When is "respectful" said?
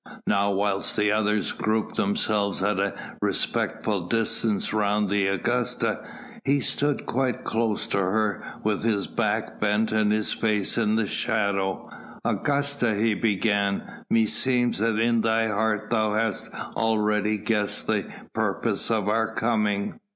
3.21-4.07